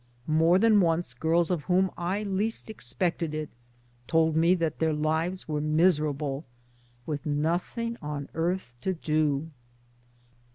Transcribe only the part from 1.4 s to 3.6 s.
of whom I least expected it